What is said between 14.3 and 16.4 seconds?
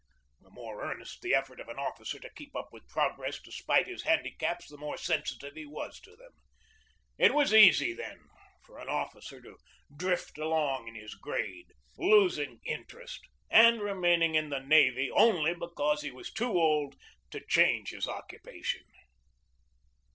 in the navy only because he was